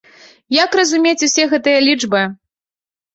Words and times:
Як 0.63 0.77
разумець 0.79 1.25
усе 1.27 1.43
гэтыя 1.51 1.79
лічбы? 1.89 2.23